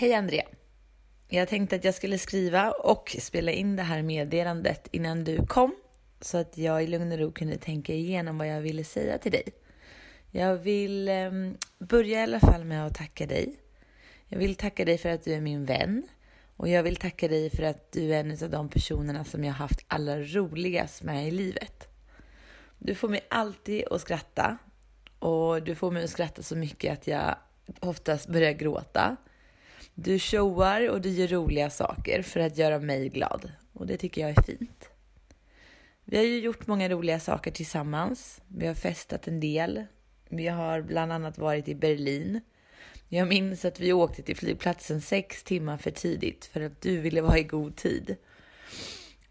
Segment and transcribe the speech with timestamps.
[0.00, 0.44] Hej Andrea!
[1.28, 5.74] Jag tänkte att jag skulle skriva och spela in det här meddelandet innan du kom
[6.20, 9.32] så att jag i lugn och ro kunde tänka igenom vad jag ville säga till
[9.32, 9.44] dig.
[10.30, 11.30] Jag vill eh,
[11.78, 13.56] börja i alla fall med att tacka dig.
[14.26, 16.02] Jag vill tacka dig för att du är min vän
[16.56, 19.52] och jag vill tacka dig för att du är en av de personerna som jag
[19.52, 21.88] haft allra roligast med i livet.
[22.78, 24.58] Du får mig alltid att skratta
[25.18, 27.36] och du får mig att skratta så mycket att jag
[27.80, 29.16] oftast börjar gråta.
[30.00, 34.20] Du showar och du gör roliga saker för att göra mig glad och det tycker
[34.20, 34.88] jag är fint.
[36.04, 38.40] Vi har ju gjort många roliga saker tillsammans.
[38.48, 39.84] Vi har festat en del.
[40.28, 42.40] Vi har bland annat varit i Berlin.
[43.08, 47.20] Jag minns att vi åkte till flygplatsen sex timmar för tidigt för att du ville
[47.20, 48.16] vara i god tid.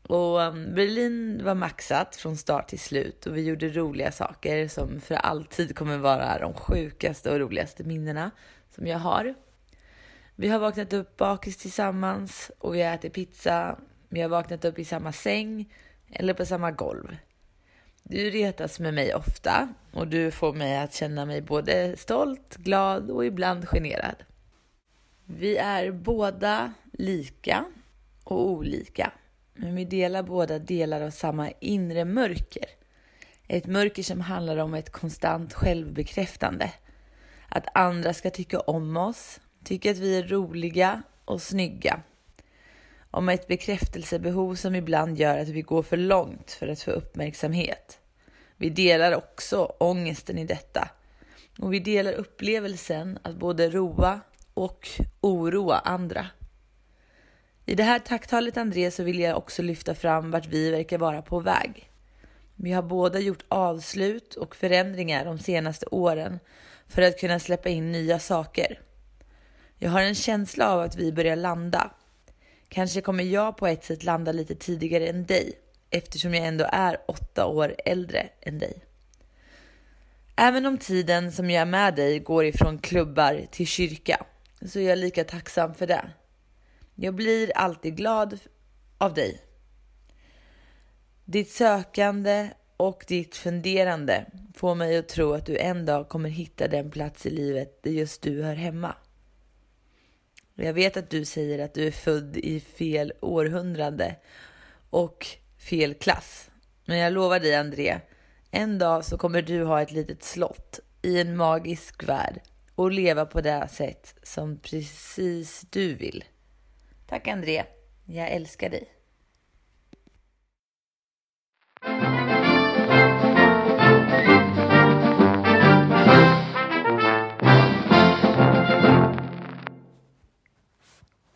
[0.07, 5.01] Och um, Berlin var maxat från start till slut och vi gjorde roliga saker som
[5.01, 8.31] för alltid kommer vara de sjukaste och roligaste minnena
[8.75, 9.35] som jag har.
[10.39, 13.77] Vi har vaknat upp bakis tillsammans och vi har ätit pizza.
[14.09, 15.73] Vi har vaknat upp i samma säng
[16.09, 17.17] eller på samma golv.
[18.03, 23.11] Du retas med mig ofta och du får mig att känna mig både stolt, glad
[23.11, 24.15] och ibland generad.
[25.25, 27.65] Vi är båda lika
[28.23, 29.11] och olika,
[29.53, 32.65] men vi delar båda delar av samma inre mörker.
[33.47, 36.71] Ett mörker som handlar om ett konstant självbekräftande.
[37.49, 41.99] Att andra ska tycka om oss, Tycker att vi är roliga och snygga
[43.11, 47.99] om ett bekräftelsebehov som ibland gör att vi går för långt för att få uppmärksamhet.
[48.57, 50.89] Vi delar också ångesten i detta
[51.59, 54.19] och vi delar upplevelsen att både roa
[54.53, 54.89] och
[55.21, 56.27] oroa andra.
[57.65, 61.21] I det här tacktalet André så vill jag också lyfta fram vart vi verkar vara
[61.21, 61.89] på väg.
[62.55, 66.39] Vi har båda gjort avslut och förändringar de senaste åren
[66.87, 68.86] för att kunna släppa in nya saker.
[69.79, 71.91] Jag har en känsla av att vi börjar landa
[72.69, 75.53] Kanske kommer jag på ett sätt landa lite tidigare än dig
[75.89, 78.83] eftersom jag ändå är åtta år äldre än dig.
[80.35, 84.25] Även om tiden som jag är med dig går ifrån klubbar till kyrka
[84.65, 86.09] så är jag lika tacksam för det.
[86.95, 88.39] Jag blir alltid glad
[88.97, 89.41] av dig.
[91.25, 96.67] Ditt sökande och ditt funderande får mig att tro att du en dag kommer hitta
[96.67, 98.95] den plats i livet där just du hör hemma.
[100.59, 104.15] Jag vet att du säger att du är född i fel århundrade
[104.89, 106.49] och fel klass.
[106.85, 107.99] Men jag lovar dig, André,
[108.51, 112.41] en dag så kommer du ha ett litet slott i en magisk värld
[112.75, 116.23] och leva på det sätt som precis du vill.
[117.07, 117.63] Tack, André.
[118.05, 118.93] Jag älskar dig.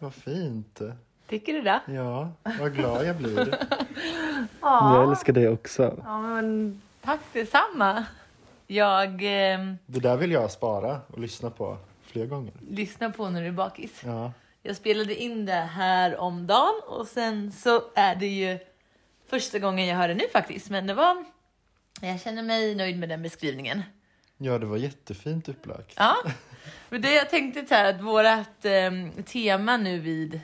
[0.01, 0.81] Vad fint.
[1.27, 1.81] Tycker du det?
[1.87, 3.57] Ja, vad glad jag blir.
[4.61, 4.95] Ja.
[4.95, 6.01] Jag älskar dig också.
[6.05, 8.05] Ja, men tack detsamma.
[8.67, 12.53] Jag eh, Det där vill jag spara och lyssna på fler gånger.
[12.69, 14.01] lyssnar på när du är bakis.
[14.05, 14.31] Ja,
[14.61, 18.59] Jag spelade in det här om dagen och sen så är det ju
[19.29, 20.69] första gången jag hör det nu faktiskt.
[20.69, 21.23] Men det var,
[22.01, 23.83] jag känner mig nöjd med den beskrivningen.
[24.37, 25.93] ja det var jättefint upplagt.
[25.97, 26.15] Ja,
[26.89, 30.41] men det jag tänkte så här att vårat eh, tema nu vid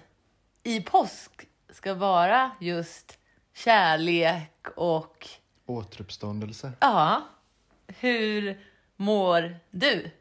[0.64, 1.32] i påsk
[1.70, 3.18] ska vara just
[3.54, 5.28] kärlek och
[5.66, 6.72] Återuppståndelse.
[6.80, 7.22] ja,
[7.88, 8.60] hur
[8.96, 10.12] mår du?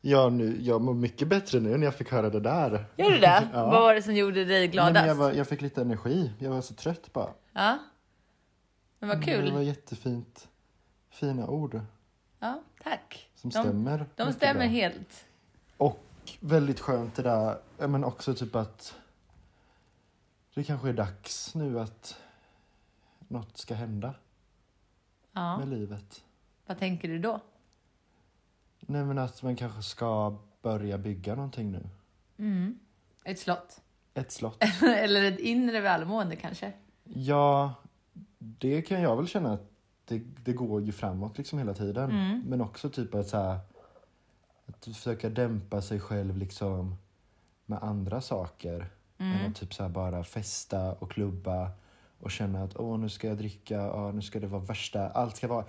[0.00, 2.84] Ja, nu, jag mår mycket bättre nu när jag fick höra det där.
[2.96, 3.48] Gör du det?
[3.52, 3.70] Ja.
[3.70, 4.94] Vad var det som gjorde dig Nej, gladast?
[4.94, 6.32] men jag, var, jag fick lite energi.
[6.38, 7.30] Jag var så trött bara.
[7.52, 7.78] Ja,
[8.98, 9.44] men vad kul.
[9.44, 10.48] Det var jättefint.
[11.10, 11.80] Fina ord
[12.38, 13.29] Ja, tack.
[13.40, 14.06] Som De- stämmer.
[14.16, 14.68] De stämmer bra.
[14.68, 15.24] helt.
[15.76, 16.00] Och
[16.40, 17.58] väldigt skönt det där,
[17.88, 18.94] men också typ att
[20.54, 22.16] det kanske är dags nu att
[23.28, 24.14] något ska hända
[25.32, 26.24] Ja, med livet.
[26.66, 27.40] vad tänker du då?
[28.80, 31.86] Nej men att man kanske ska börja bygga någonting nu.
[32.38, 32.78] Mm.
[33.24, 33.80] Ett slott.
[34.14, 34.62] Ett slott.
[34.82, 36.72] Eller ett inre välmående kanske?
[37.04, 37.74] Ja,
[38.38, 39.69] det kan jag väl känna att
[40.10, 42.10] det, det går ju framåt liksom hela tiden.
[42.10, 42.42] Mm.
[42.46, 43.58] Men också typ att så här,
[44.66, 46.96] att försöka dämpa sig själv liksom
[47.66, 48.90] med andra saker.
[49.18, 49.50] Än Mm.
[49.50, 51.70] att typ så här bara festa och klubba
[52.20, 55.36] och känna att åh nu ska jag dricka, åh, nu ska det vara värsta, allt
[55.36, 55.64] ska vara,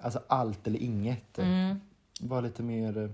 [0.00, 1.38] alltså allt eller inget.
[1.38, 1.80] Mm.
[2.20, 3.10] Vara lite mer, eh,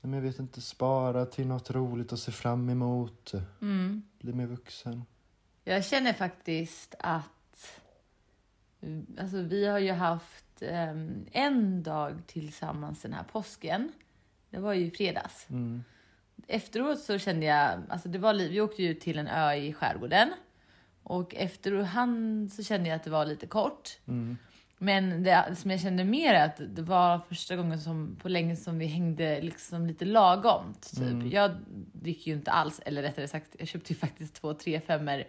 [0.00, 3.32] men jag vet inte, spara till något roligt att se fram emot.
[3.60, 4.02] Mm.
[4.18, 5.04] Bli mer vuxen.
[5.64, 7.22] Jag känner faktiskt att
[9.18, 13.92] alltså, vi har ju haft em, en dag tillsammans den här påsken.
[14.50, 15.46] Det var ju fredags.
[15.50, 15.84] Mm.
[16.46, 20.32] efteråt så kände jag, alltså det var, vi åkte ju till en ö i skärgården
[21.02, 23.98] och efterhand så kände jag att det var lite kort.
[24.06, 24.36] Mm.
[24.78, 28.56] Men det som jag kände mer är att det var första gången som, på länge
[28.56, 30.90] som vi hängde liksom lite lagomt.
[30.90, 31.00] Typ.
[31.00, 31.30] Mm.
[31.30, 31.50] Jag
[31.92, 35.26] dricker ju inte alls, eller rättare sagt, jag köpte ju faktiskt två tre femmer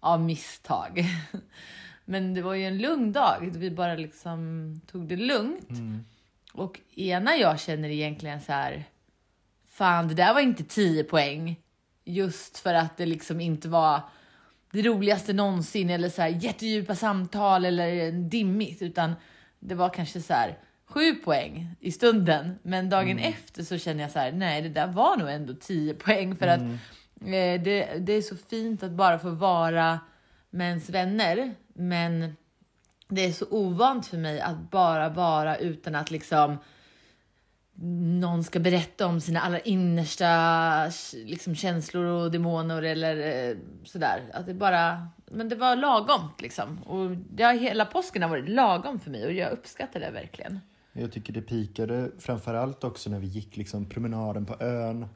[0.00, 1.04] av misstag.
[2.10, 5.70] Men det var ju en lugn dag, vi bara liksom tog det lugnt.
[5.70, 6.04] Mm.
[6.52, 8.84] Och ena jag känner egentligen så här,
[9.68, 11.56] fan det där var inte 10 poäng.
[12.04, 14.00] Just för att det liksom inte var
[14.70, 19.12] det roligaste någonsin eller så här jättedjupa samtal eller dimmigt utan
[19.58, 22.58] det var kanske så här 7 poäng i stunden.
[22.62, 25.94] Men dagen efter så känner jag så här, nej det där var nog ändå 10
[25.94, 30.00] poäng för att eh, det, det är så fint att bara få vara
[30.50, 31.54] med ens vänner.
[31.74, 32.36] Men
[33.08, 36.58] det är så ovant för mig att bara vara utan att liksom
[38.20, 44.30] någon ska berätta om sina allra innersta liksom, känslor och demoner eller eh, sådär.
[44.32, 46.78] Att det bara, men det var lagom liksom.
[46.78, 50.60] Och det har, hela påsken har varit lagom för mig och jag uppskattar det verkligen.
[50.92, 55.06] Jag tycker det pikade framförallt också när vi gick liksom promenaden på ön.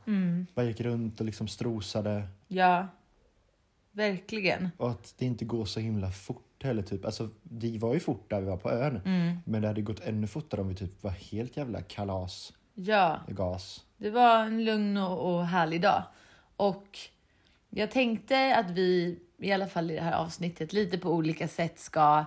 [0.54, 2.28] Bara gick runt och liksom strosade.
[2.48, 2.88] Ja,
[3.94, 4.70] verkligen.
[4.76, 6.82] Och att det inte går så himla fort heller.
[6.82, 7.04] Typ.
[7.04, 9.00] Alltså, det var ju fort där vi var på ön.
[9.44, 13.20] Men det hade gått ännu fortare om vi typ var helt jävla kalas Ja.
[13.28, 13.84] gas.
[13.96, 16.02] Det var en lugn och, och härlig dag.
[16.56, 16.98] Och
[17.70, 21.78] jag tänkte att vi, i alla fall i det här avsnittet, lite på olika sätt
[21.80, 22.24] ska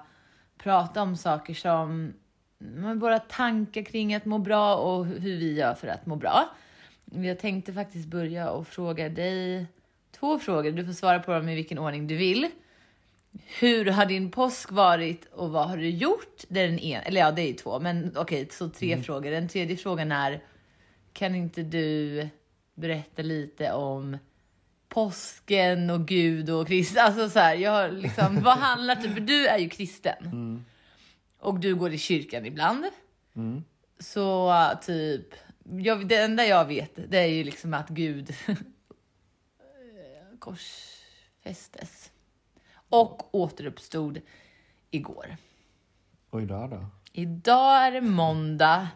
[0.57, 2.13] prata om saker som
[2.57, 6.49] men våra tankar kring att må bra och hur vi gör för att må bra.
[7.05, 9.65] Jag tänkte faktiskt börja och fråga dig
[10.19, 10.71] två frågor.
[10.71, 12.49] Du får svara på dem i vilken ordning du vill.
[13.59, 16.43] Hur har din påsk varit och vad har du gjort?
[16.47, 19.31] Det är den ena, eller ja, det är två, men okej, så tre frågor.
[19.31, 20.43] Den tredje frågan är,
[21.13, 22.27] kan inte du
[22.75, 24.17] berätta lite om
[24.89, 26.97] påsken och Gud och Kristus?
[26.97, 30.65] Alltså så här, jag har liksom, vad handlar det För du är ju kristen.
[31.39, 32.85] Och du går i kyrkan ibland.
[33.35, 33.63] Mm.
[33.99, 35.33] Så typ,
[35.63, 38.33] jag, det enda jag vet det är ju liksom att Gud
[40.47, 42.11] korsfästes.
[42.89, 44.21] Och återuppstod
[44.91, 45.37] igår.
[46.29, 46.85] Och idag då?
[47.13, 48.87] Idag är det måndag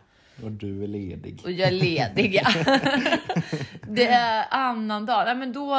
[0.44, 1.42] Och du är ledig.
[1.44, 2.34] och jag är ledig.
[2.36, 2.52] ja.
[3.88, 5.26] det är annan dag.
[5.26, 5.78] Nej, men då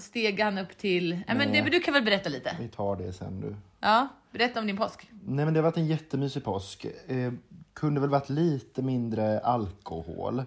[0.00, 1.08] steg han upp till...
[1.26, 2.56] Nej, men det, du kan väl berätta lite?
[2.60, 3.56] Vi tar det sen du.
[3.80, 5.10] Ja, berätta om din påsk.
[5.24, 6.86] Nej men det har varit en jättemysig påsk.
[7.06, 7.32] Eh,
[7.72, 10.44] kunde väl varit lite mindre alkohol.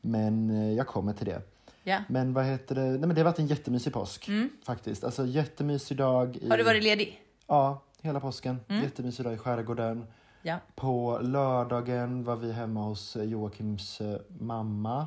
[0.00, 1.42] Men eh, jag kommer till det.
[1.82, 2.02] Ja.
[2.08, 2.80] Men vad heter det?
[2.84, 4.28] Nej men det har varit en jättemysig påsk.
[4.64, 5.04] Faktiskt.
[5.04, 6.36] Alltså jättemysig dag.
[6.36, 7.22] I, Har du varit ledig?
[7.46, 8.60] Ja, hela påsken.
[8.68, 10.06] Jättemysig dag i skärgården.
[10.42, 10.58] Ja.
[10.74, 15.06] På lördagen var vi hemma hos eh, Joakims eh, mamma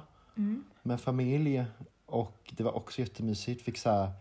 [0.81, 1.65] med familj.
[2.05, 3.61] Och det var också jättemysigt.
[3.65, 4.11] Fick så här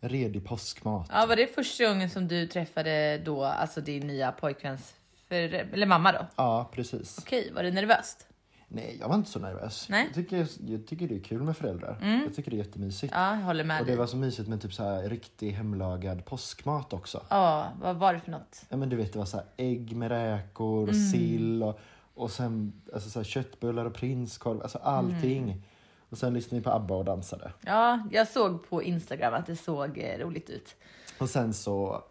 [0.00, 1.08] redig påskmat.
[1.12, 1.26] ja.
[1.26, 4.94] Var det första gången som du träffade då, alltså din nya pojkväns
[5.28, 6.26] för, eller mamma då?
[6.36, 7.18] Ja, precis.
[7.18, 8.26] Okej, var det nervöst?
[8.68, 9.86] Nej, jag var inte så nervös.
[9.90, 10.04] Nej.
[10.06, 12.22] Jag, tycker, jag tycker det är kul med föräldrar.
[12.24, 13.12] Jag tycker det är jättemysigt.
[13.16, 13.98] Ja, jag håller med Och det dig.
[13.98, 17.22] var så mysigt med typ så här riktig hemlagad påskmat också.
[17.28, 18.62] Ja, vad var det för något?
[18.68, 21.10] Ja, men du vet, det var så här ägg med räkor och Mm.
[21.10, 21.78] sill och,
[22.14, 24.62] och sen alltså så här köttbullar och prinskorv.
[24.62, 25.42] Alltså allting.
[25.42, 25.62] Mm.
[26.08, 27.52] Och sen lyssnade vi på ABBA och dansade.
[27.60, 30.76] Ja, jag såg på Instagram att det såg eh, roligt ut.
[31.18, 32.02] Och sen så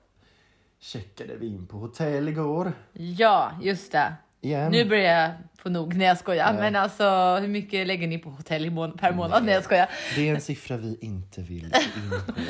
[0.79, 2.73] checkade vi in på hotell igår.
[2.93, 4.13] Ja, just det.
[4.45, 4.71] Igen.
[4.71, 5.95] Nu börjar jag få nog.
[5.95, 6.53] när jag skojar.
[6.53, 6.61] Nej.
[6.61, 9.45] Men alltså, hur mycket lägger ni på hotell per månad?
[9.45, 9.89] när jag skojar.
[10.15, 11.71] Det är en siffra vi inte vill in
[12.09, 12.33] på.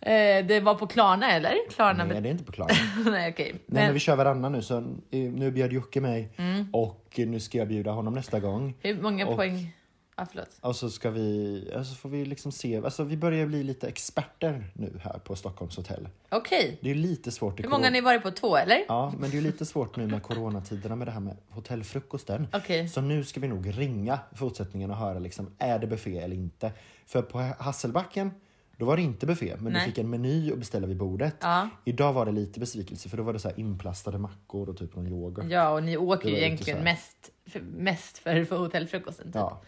[0.00, 1.52] Eh, det var på Klarna eller?
[1.70, 2.72] Klarna Nej, det är inte på Klarna.
[3.10, 3.50] Nej, okej.
[3.52, 4.62] Nej, Men men vi kör varannan nu.
[4.62, 4.82] Så eh,
[5.20, 6.68] nu bjöd Jocke mig Mm.
[6.72, 8.74] och nu ska jag bjuda honom nästa gång.
[8.80, 9.72] hur många och- poäng?
[10.18, 10.48] Ja, förlåt.
[10.60, 14.64] Och så ska vi, alltså får vi liksom se, alltså vi börjar bli lite experter
[14.74, 16.08] nu här på Stockholms hotell.
[16.28, 16.78] Okej.
[16.82, 18.30] Det är lite svårt i Hur många har ni varit på?
[18.30, 18.84] Två eller?
[18.88, 22.48] Ja, men det är lite svårt nu med coronatiderna med det här med hotellfrukosten.
[22.52, 22.88] Okej.
[22.88, 26.72] Så nu ska vi nog ringa fortsättningen och höra liksom, är det buffé eller inte?
[27.06, 28.30] För på Hasselbacken,
[28.76, 29.82] då var det inte buffé, men Nej.
[29.82, 31.36] du fick en meny och beställa vid bordet.
[31.40, 31.68] Ja.
[31.84, 34.96] Idag var det lite besvikelse för då var det så här inplastade mackor och typ
[34.96, 35.46] någon yoghurt.
[35.50, 36.84] Ja, och ni åker Det ju var lite egentligen här.
[36.84, 39.26] mest för, mest för, för hotellfrukosten.
[39.26, 39.34] Typ.
[39.34, 39.62] Ja.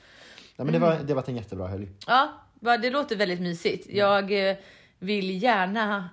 [0.59, 1.89] Nej, men det, var, det har varit en jättebra helg.
[2.07, 2.29] Ja,
[2.61, 3.87] det låter väldigt mysigt.
[3.91, 4.57] Jag eh,
[4.99, 6.11] vill gärna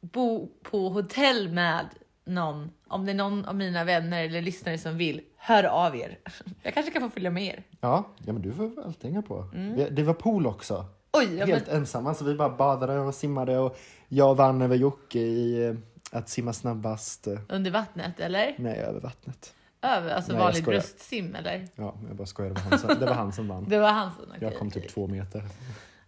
[0.00, 1.86] bo på hotell med
[2.24, 2.70] någon.
[2.88, 6.18] Om det är någon av mina vänner eller lyssnare som vill, hör av er.
[6.62, 7.62] Jag kanske kan få följa med er.
[7.80, 9.48] Ja, ja men du får alltid hänga på.
[9.52, 10.84] Vi- Det var pool också.
[11.12, 13.78] Oj, ja, men, Helt ensamma, så vi bara badade och simmade och
[14.08, 15.74] jag vann över Jocke i eh,
[16.18, 17.28] att simma snabbast.
[17.48, 18.54] under vattnet eller?
[18.58, 19.54] Nej, över vattnet.
[19.82, 20.10] Över?
[20.14, 20.80] Alltså Nej, jag vanlig skojar.
[20.80, 21.68] bröstsim eller?
[21.74, 22.50] Ja, jag bara skojar.
[22.50, 23.68] Det var han som, det var han som vann.
[23.68, 24.24] Det var han som...
[24.28, 24.82] okej, Jag kom okej.
[24.82, 25.40] typ två meter.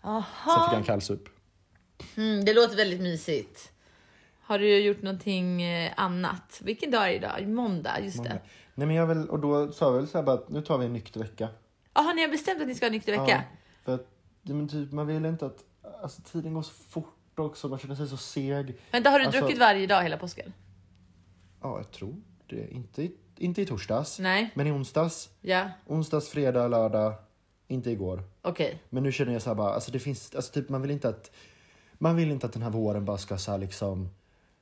[0.02, 1.28] Sen fick han kallsup.
[2.16, 3.72] Mm, det låter väldigt mysigt.
[4.40, 6.60] Har du gjort någonting eh, annat?
[6.64, 7.48] Vilken dag är det idag?
[7.48, 8.28] Måndag, just Många.
[8.30, 8.40] det.
[8.74, 10.78] Nej men jag vill, och då sa jag väl så här bara att nu tar
[10.78, 11.48] vi en nykter vecka.
[11.94, 13.28] Jaha, ni har bestämt att ni ska ha nykter vecka?
[13.28, 13.42] Ja,
[13.84, 14.06] för att
[14.42, 15.58] men typ, man vill inte att
[16.02, 17.68] alltså, tiden går så fort också.
[17.68, 18.76] Man känner sig så seg.
[18.90, 20.52] Vänta, har du Alltså- druckit varje dag hela påsken?
[21.62, 22.14] Ja, jag tror
[22.46, 22.68] det.
[22.70, 24.50] Inte, inte i torsdags, Nej?
[24.54, 25.30] men i onsdags.
[25.40, 25.70] Ja?
[25.86, 27.14] Onsdags, fredag, lördag.
[27.68, 28.22] Inte igår.
[28.42, 28.82] Okej.
[28.90, 31.08] Men nu känner jag så här bara, alltså det finns, alltså typ man vill inte
[31.08, 31.30] att
[31.98, 34.08] man vill inte att den här våren bara ska så här liksom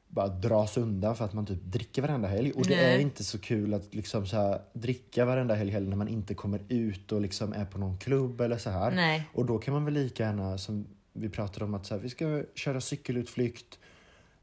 [0.08, 2.52] bara dras undan för att man typ dricker varenda helg.
[2.52, 2.94] Och det Nej.
[2.94, 6.34] är inte så kul att liksom så här dricka varenda helg heller när man inte
[6.34, 8.90] kommer ut och liksom är på någon klubb eller så här.
[8.90, 9.28] Nej.
[9.32, 12.10] Och då kan man väl lika gärna som vi pratade om att så här, vi
[12.10, 13.78] ska köra cykelutflykt,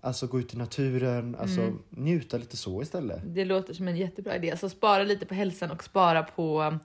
[0.02, 1.80] alltså gå ut i naturen, alltså Mm.
[1.90, 3.22] njuta lite så istället.
[3.26, 4.58] Det låter som en jättebra idé.
[4.58, 6.80] Så spara lite på hälsan och spara på um,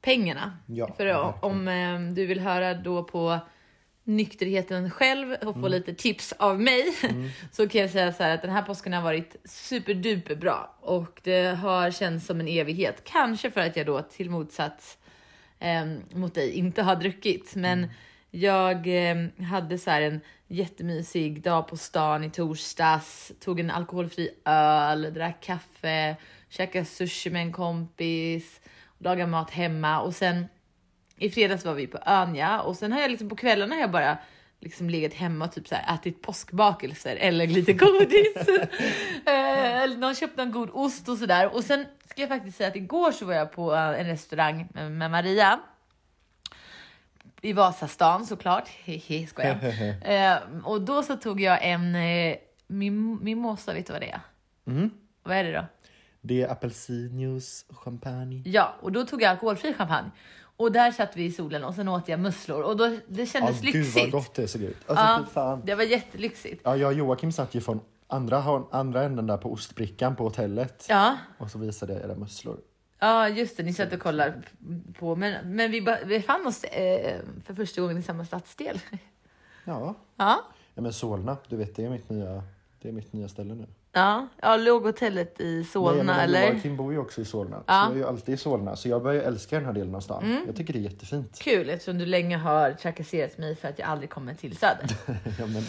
[0.00, 0.58] pengarna.
[0.66, 1.34] Ja, För verkligen.
[1.40, 1.68] om
[2.08, 3.38] eh, du vill höra då på
[4.04, 5.70] nykterheten själv och få Mm.
[5.70, 6.84] lite tips av mig
[7.52, 11.20] så kan jag säga så här att den här påsken har varit superduper bra och
[11.24, 13.02] det har känts som en evighet.
[13.04, 14.98] Kanske för att jag då till motsats
[15.58, 15.84] eh,
[16.18, 17.90] mot dig inte har druckit, men Mm.
[18.30, 19.08] jag
[19.40, 20.20] eh, hade så här en
[20.52, 26.16] jättemysig dag på stan i torsdags, tog en alkoholfri öl, drack kaffe,
[26.48, 28.60] käkade sushi med en kompis,
[28.98, 30.46] lagade mat hemma och sen
[31.16, 33.80] i fredags var vi på ön ja, och sen har jag liksom på kvällarna har
[33.80, 34.18] jag bara
[34.60, 38.36] liksom legat hemma och typ så här ätit påskbakelser eller lite godis.
[39.26, 41.54] Eh, eller någon köpte en god ost och sådär.
[41.54, 44.68] Och sen ska jag faktiskt säga att igår så var jag på eh, en restaurang
[44.74, 45.60] med, med Maria.
[47.44, 49.58] I Vasastan såklart, hehe skojar.
[50.04, 52.36] eh, och då så tog jag en eh,
[52.68, 54.20] mim- mimosa, vet du vad det är?
[54.66, 54.90] Mm.
[55.22, 55.64] Vad är det då?
[56.20, 58.42] Det är apelsinjuice, champagne.
[58.46, 60.10] Ja, och då tog jag alkoholfri champagne.
[60.56, 63.62] Och där satt vi i solen och sen åt jag musslor och då, det kändes
[63.62, 64.12] Ja, gud vad lyxigt.
[64.12, 64.76] gott det såg ut.
[64.86, 65.60] Alltså Ja.
[65.64, 66.60] Det var jättelyxigt.
[66.64, 70.86] Ja, jag och Joakim satt ju från andra, andra änden där på ostbrickan på hotellet.
[70.88, 72.56] Ja, Och så visade jag era musslor.
[73.02, 74.42] Ja just det, ni satt och kollade
[74.98, 75.16] på.
[75.16, 78.80] Men, men vi befann oss eh, för första gången i samma stadsdel.
[79.64, 79.94] Ja.
[80.16, 80.44] Ja,
[80.74, 82.42] ja, men Solna, du vet det är mitt nya,
[82.82, 83.66] det är mitt nya ställe nu.
[83.92, 86.52] ja, ja låg hotellet i Nej, Solna men eller?
[86.52, 87.62] Joakim bor ju också i Solna.
[87.66, 87.74] Ja.
[87.74, 87.92] Mm.
[87.92, 88.76] Så jag är ju alltid i Solna.
[88.76, 90.42] Så jag börjar älska den här delen av stan.
[90.46, 91.38] Jag tycker det är jättefint.
[91.38, 94.86] Kul eftersom du länge har trakasserat mig för att jag aldrig kommer till Söder.
[95.38, 95.62] ja, men,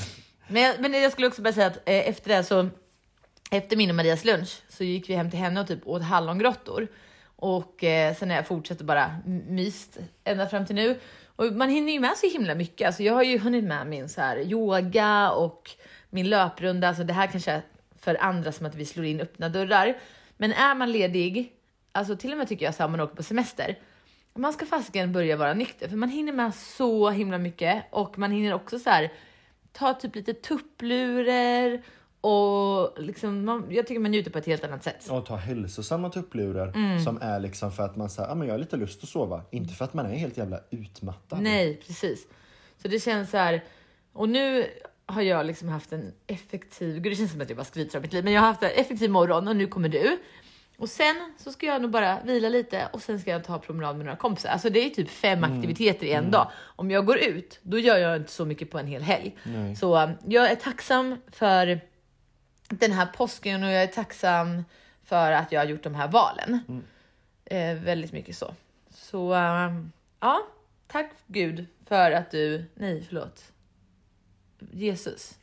[0.47, 2.69] Men jag, men jag skulle också bara säga att eh, efter det så,
[3.51, 6.87] efter min och Marias lunch så gick vi hem till henne och typ åt hallongrottor.
[7.43, 9.11] Och eh, sen har jag fortsatt bara
[9.47, 10.99] myst ända fram till nu.
[11.35, 12.87] Och man hinner ju med så himla mycket.
[12.87, 15.71] Alltså jag har ju hunnit med min så här yoga och
[16.09, 16.87] min löprunda.
[16.87, 17.61] Alltså det här kanske är
[17.99, 19.97] för andra som att vi slår in öppna dörrar.
[20.37, 21.51] Men är man ledig,
[21.91, 23.79] alltså till och med tycker jag så här, om man åker på semester,
[24.33, 28.31] man ska fasiken börja vara nykter för man hinner med så himla mycket och man
[28.31, 29.11] hinner också så här
[29.71, 31.81] ta typ lite tupplurer
[32.23, 35.09] och liksom, man, jag tycker man njuter på ett helt annat sätt.
[35.09, 36.99] och ta hälsosamma tupplurar Mm.
[36.99, 39.41] som är liksom för att man säger ah, men jag har lite lust att sova.
[39.51, 41.41] Inte för att man är helt jävla utmattad.
[41.41, 42.27] Nej, precis.
[42.81, 43.63] Så det känns så här.
[44.13, 44.65] Och nu
[45.05, 48.01] har jag liksom haft en effektiv, gud det känns som att jag bara skryter om
[48.01, 50.17] mitt liv, men jag har haft en effektiv morgon och nu kommer du.
[50.77, 53.95] Och sen så ska jag nog bara vila lite och sen ska jag ta promenad
[53.97, 54.49] med några kompisar.
[54.49, 56.51] Alltså det är typ fem aktiviteter i en dag.
[56.75, 59.37] Om jag går ut, då gör jag inte så mycket på en hel helg.
[59.43, 59.75] Nej.
[59.75, 61.79] Så um, jag är tacksam för
[62.79, 64.63] den här påsken och jag är tacksam
[65.03, 66.59] för att jag har gjort de här valen.
[67.45, 68.53] Eh, väldigt mycket så.
[68.89, 70.47] Så um, ja,
[70.87, 73.51] tack Gud för att du, nej förlåt.
[74.71, 75.39] Jesus.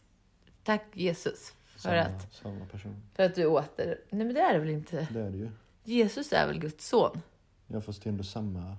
[0.63, 3.03] Tack Jesus för Samma, att, samma person.
[3.15, 5.09] för att du åter, nej men det är det väl inte?
[5.11, 5.51] Det är det ju.
[5.85, 7.21] Jesus är väl Guds son?
[7.67, 8.77] Jag fast det är ändå samma.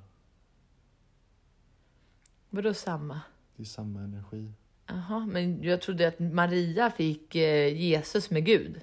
[2.50, 3.22] Vadå samma?
[3.56, 4.52] Det är samma energi.
[4.92, 8.82] Jaha, men jag trodde att Maria fick eh, Jesus med Gud.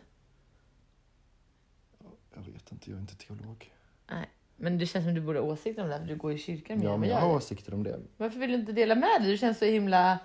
[2.35, 3.73] Jag vet inte, jag är inte teolog.
[4.11, 6.38] Nej, men det känns som du borde ha åsikter om det för du går i
[6.38, 8.00] kyrkan mer Ja, men jag har åsikter om det.
[8.17, 9.31] Varför vill du inte dela med dig?
[9.31, 10.19] Du känns så himla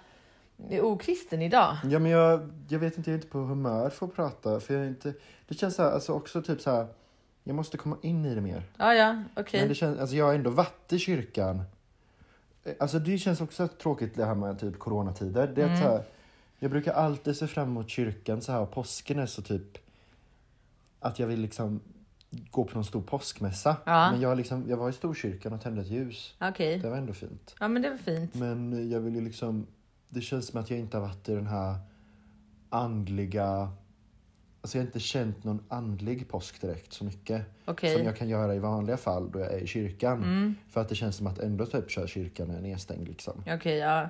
[0.69, 1.77] eh, okristen idag.
[1.83, 4.59] Ja, men jag, jag vet inte, jag är inte på humör för att prata.
[4.59, 5.13] För jag är inte,
[5.47, 6.87] det känns så här, alltså också typ så här.
[7.43, 8.63] Jag måste komma in i det mer.
[8.77, 9.59] Ja, ja, okej.
[9.59, 11.63] Men det känns, alltså jag har ändå varit i kyrkan.
[12.79, 15.47] Alltså det känns också tråkigt det här med typ coronatider.
[15.55, 15.73] Det är Mm.
[15.77, 16.03] att så här,
[16.59, 19.77] jag brukar alltid se fram emot kyrkan så här påsken är så typ
[20.99, 21.79] att jag vill liksom
[22.51, 23.77] gå på någon stor påskmässa.
[23.85, 24.11] Ja.
[24.11, 26.35] Men jag, liksom, jag var i Storkyrkan och tände ett ljus.
[26.41, 26.79] Okej.
[26.79, 27.55] Det var ändå fint.
[27.59, 28.33] Ja, men det var fint.
[28.35, 29.67] Men jag vill ju liksom,
[30.09, 31.75] det känns som att jag inte har varit i den här
[32.69, 33.71] andliga
[34.63, 37.41] alltså jag har inte känt någon andlig påsk direkt så mycket.
[37.65, 37.95] Okej.
[37.95, 40.17] Som jag kan göra i vanliga fall då jag är i kyrkan.
[40.17, 40.55] Mm.
[40.69, 43.43] För att det känns som att ändå typ kör kyrkan är nedstängd liksom.
[43.47, 44.09] Okej, ja.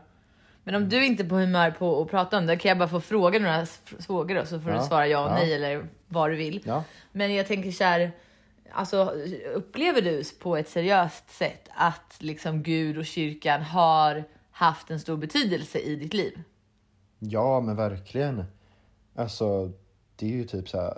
[0.64, 2.88] Men om du inte är på humör på att prata om det, kan jag bara
[2.88, 3.66] få fråga några
[4.00, 5.36] frågor då så får Ja, du svara ja och ja.
[5.36, 6.64] nej eller vad du vill.
[6.66, 6.84] Ja.
[7.12, 8.12] Men jag tänker så här,
[8.72, 9.14] alltså
[9.54, 15.18] upplever du på ett seriöst sätt att liksom Gud och kyrkan har haft en stor
[15.18, 16.42] betydelse i ditt liv?
[17.20, 18.44] Ja, men verkligen.
[19.16, 19.72] Alltså,
[20.24, 20.98] det är ju typ så här.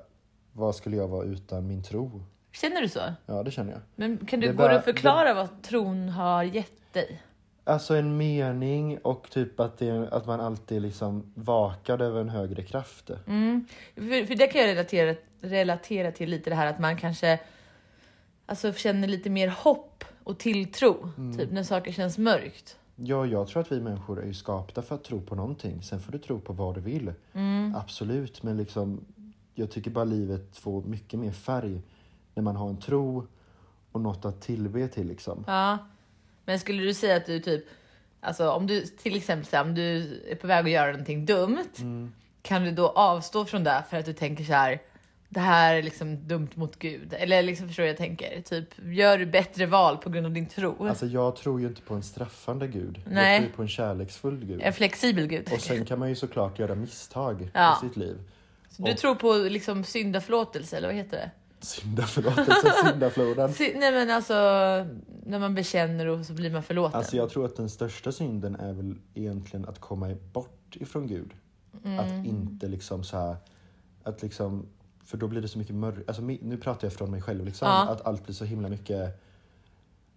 [0.53, 2.23] Vad skulle jag vara utan min tro?
[2.51, 2.99] Känner du så?
[3.25, 3.81] Ja, det känner jag.
[3.95, 7.21] Men kan du, Det går bara- det att förklara vad tron har gett dig?
[7.63, 12.63] Alltså en mening och typ att, det, att man alltid liksom vakar över en högre
[12.63, 13.09] kraft.
[13.27, 13.65] Mm.
[13.95, 17.39] För, för det kan jag relatera, relatera till lite det här att man kanske
[18.45, 22.77] alltså, känner lite mer hopp och tilltro, typ när saker känns mörkt.
[22.95, 25.81] Ja, jag tror att vi människor är ju skapta för att tro på någonting.
[25.83, 27.13] Sen får du tro på vad du vill.
[27.75, 29.05] Absolut, men liksom
[29.55, 31.81] jag tycker bara livet får mycket mer färg
[32.33, 33.27] när man har en tro
[33.91, 35.43] och något att tillbe till liksom.
[35.47, 35.77] Ja.
[36.45, 37.65] Men skulle du säga att du typ,
[38.21, 41.25] alltså om du till exempel så här, om du är på väg att göra någonting
[41.25, 41.67] dumt,
[42.41, 44.81] kan du då avstå från det för att du tänker så här,
[45.29, 47.13] det här är liksom dumt mot Gud?
[47.13, 48.41] Eller liksom förstår jag tänker?
[48.41, 50.87] Typ, gör du bättre val på grund av din tro?
[50.87, 53.01] Alltså jag tror ju inte på en straffande gud.
[53.07, 53.33] Nej.
[53.33, 54.61] Jag tror på en kärleksfull gud.
[54.61, 55.49] en flexibel Gud?
[55.53, 57.77] Och sen kan man ju såklart göra misstag Ja.
[57.77, 58.17] i sitt liv.
[58.75, 61.31] Så du tror på liksom syndaförlåtelse, eller vad heter det?
[61.65, 63.53] Syndaförlåtelse, syndafloden.
[63.53, 64.33] Sy- nej men alltså,
[65.25, 66.97] när man bekänner och så blir man förlåten.
[66.97, 71.33] Alltså jag tror att den största synden är väl egentligen att komma bort ifrån Gud.
[71.85, 71.99] Mm.
[71.99, 73.35] Att inte liksom så här,
[74.03, 74.65] att liksom,
[75.03, 76.07] för då blir det så mycket mörkt.
[76.09, 77.67] Alltså nu pratar jag från mig själv liksom.
[77.67, 77.87] Ja.
[77.89, 79.21] Att allt blir så himla mycket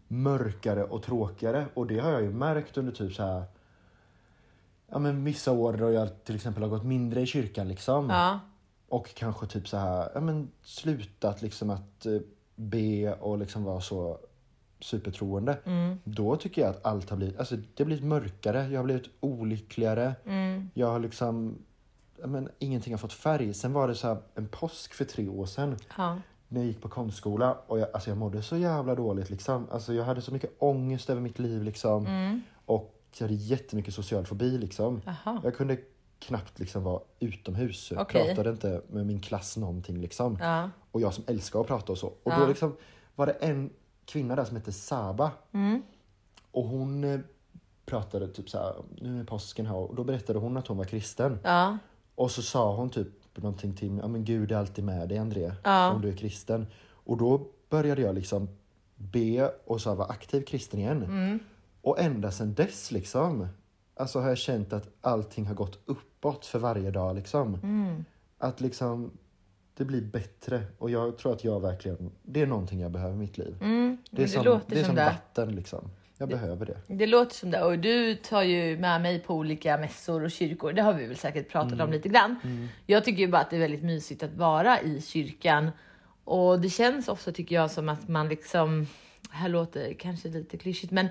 [0.09, 1.67] mörkare och tråkigare.
[1.75, 3.43] Och det har jag ju märkt under typ så här,
[4.91, 8.11] ja men vissa år då jag till exempel har gått mindre i kyrkan liksom.
[8.11, 8.41] Ja.
[8.89, 12.19] Och kanske typ så här, ja men slutat liksom att eh,
[12.57, 14.19] be och liksom vara så
[14.81, 15.59] supertroende.
[15.65, 15.99] Mm.
[16.05, 19.11] Då tycker jag att allt har blivit, alltså det har blivit mörkare, jag har blivit
[19.21, 20.15] olyckligare.
[20.25, 20.71] Mm.
[20.75, 21.59] Jag har liksom,
[22.21, 23.55] ja men ingenting har fått färg.
[23.55, 26.19] Sen var det så här en påsk för tre år sedan Ja.
[26.49, 29.67] när jag gick på konstskola och jag, alltså jag mådde så jävla dåligt liksom.
[29.71, 32.07] Alltså jag hade så mycket ångest över mitt liv liksom.
[32.07, 32.43] Mm.
[33.19, 35.03] Jag hade jättemycket social fobi liksom.
[35.45, 35.79] Jag kunde
[36.19, 37.93] knappt liksom vara utomhus.
[37.97, 38.27] Okej.
[38.27, 40.39] pratade inte med min klass någonting liksom.
[40.41, 40.71] Ja.
[40.91, 42.07] Och jag som älskar att prata och så.
[42.07, 42.39] Och Ja.
[42.41, 42.77] då liksom
[43.15, 43.71] var det en
[44.05, 45.31] kvinna där som hette Saba.
[45.53, 45.83] Mm.
[46.51, 47.21] Och hon eh,
[47.87, 49.75] pratade typ så här, nu är påsken här.
[49.77, 51.39] Och då berättade hon att hon var kristen.
[51.45, 51.79] Ja.
[52.15, 55.19] Och så sa hon typ någonting till mig, ja men Gud är alltid med dig
[55.19, 55.53] André.
[55.65, 55.91] Ja.
[55.91, 56.67] Om du är kristen.
[56.91, 58.49] Och då började jag liksom
[58.97, 61.03] be och så här vara aktiv kristen igen.
[61.03, 61.39] Mm.
[61.83, 63.49] Och ända sedan dess liksom.
[63.97, 67.55] Alltså har jag känt att allting har gått uppåt för varje dag liksom.
[67.55, 68.05] Mm.
[68.39, 69.11] Att liksom
[69.77, 70.63] det blir bättre.
[70.79, 73.57] Och jag tror att jag verkligen, det är någonting jag behöver i mitt liv.
[73.61, 73.99] Mm.
[74.11, 75.05] Det är det som, låter det är som det.
[75.05, 75.91] vatten liksom.
[76.21, 76.77] Jag behöver det.
[76.87, 77.65] Det låter som det.
[77.65, 80.73] Och du tar ju med mig på olika mässor och kyrkor.
[80.73, 81.87] Det har vi väl säkert pratat Mm.
[81.87, 82.69] om lite grann.
[82.87, 85.71] Jag tycker ju bara att det är väldigt mysigt att vara i kyrkan.
[86.25, 88.87] Och det känns också tycker jag som att man liksom,
[89.31, 91.09] här låter kanske lite klyschigt, men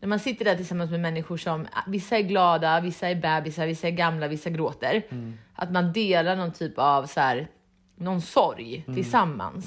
[0.00, 3.86] när man sitter där tillsammans med människor som, vissa är glada, vissa är bebisar, vissa
[3.86, 5.02] är gamla, vissa gråter.
[5.54, 7.48] Att man delar någon typ av så här,
[7.96, 9.66] någon sorg tillsammans.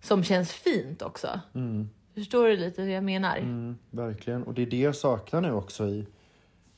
[0.00, 1.40] Som känns fint också.
[1.54, 1.90] Mm.
[2.14, 3.36] Förstår du lite hur jag menar?
[3.36, 4.42] Mm, verkligen.
[4.42, 6.06] Och det är det jag saknar nu också i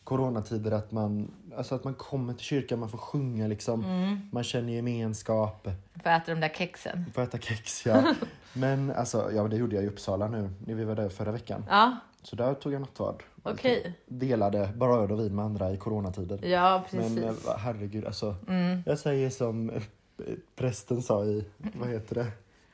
[0.05, 0.73] coronatider.
[0.73, 3.85] Att man, alltså att man kommer till kyrkan, man får sjunga liksom.
[4.33, 5.69] Man känner gemenskap.
[6.03, 7.05] För att äta de där kexen.
[7.15, 8.15] Får äta kex ja.
[8.53, 11.65] Men alltså, ja det gjorde jag i Uppsala nu när vi var där förra veckan.
[11.69, 13.23] Ja, Så där tog jag nattvard.
[13.43, 13.99] okej.
[14.07, 16.45] Delade bröd och vin med andra i coronatider.
[16.49, 17.15] Ja, precis.
[17.15, 18.37] Men eh, herregud alltså.
[18.49, 18.83] Mm.
[18.87, 19.83] Jag säger som eh,
[20.57, 22.27] prästen sa i, vad heter det?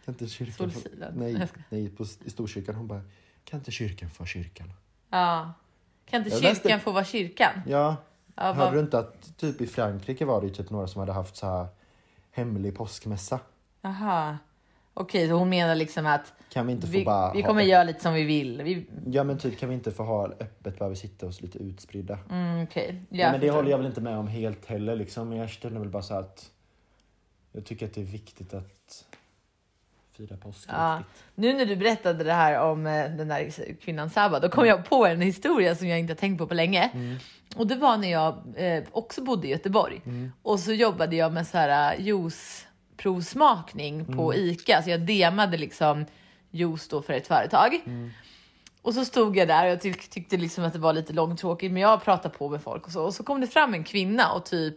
[0.04, 1.12] Kan inte kyrkan få, Solsidan.
[1.16, 2.74] nej, nej på, i Storkyrkan.
[2.74, 3.00] Hon bara,
[3.44, 4.72] kan inte kyrkan få kyrkan?
[5.10, 5.52] Ja.
[6.06, 7.52] Kan inte Jag kyrkan läste- få vara kyrkan?
[7.66, 7.96] Ja,
[8.38, 11.36] Ja, hörde du inte att typ i Frankrike var det typ några som hade haft
[11.36, 11.66] så här
[12.30, 13.40] hemlig påskmässa?
[13.82, 14.36] Aha.
[14.98, 17.62] Okej, så hon menar liksom att Kan vi inte få vi, bara vi ha kommer
[17.62, 18.62] göra lite som vi vill.
[18.62, 18.86] Vi...
[19.06, 22.18] Ja men typ kan vi inte få ha öppet bara vi sitter oss lite utspridda?
[22.30, 25.32] Mm, Okej, Ja, jag men det håller jag väl inte med om helt heller liksom.
[25.32, 26.50] Jag känner väl bara så att
[27.52, 29.04] jag tycker att det är viktigt att
[30.12, 30.98] fira påsk Ja.
[30.98, 31.24] riktigt.
[31.34, 34.84] Nu när du berättade det här om eh, den där kvinnan Sabba, då kom jag
[34.84, 36.90] på en historia som jag inte har tänkt på på länge.
[36.94, 37.16] Mm.
[37.56, 40.02] Och det var när jag eh, också bodde i Göteborg.
[40.06, 40.32] Mm.
[40.42, 42.06] Och så jobbade jag med så här eh,
[42.98, 44.46] juiceprovsmakning på Mm.
[44.46, 44.82] ICA.
[44.82, 46.06] Så jag demade liksom
[46.50, 47.82] juice då för ett företag.
[47.86, 48.10] Mm.
[48.82, 51.72] Och så stod jag där och jag tyck tyckte liksom att det var lite långtråkigt.
[51.72, 53.02] Men jag pratade på med folk och så.
[53.04, 54.76] Och så kom det fram en kvinna och typ